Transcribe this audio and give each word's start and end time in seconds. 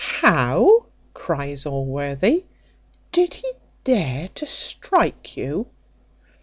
"How!" 0.21 0.87
cries 1.13 1.63
Allworthy; 1.63 2.45
"did 3.11 3.35
he 3.35 3.51
dare 3.83 4.29
to 4.29 4.47
strike 4.47 5.37
you?" 5.37 5.67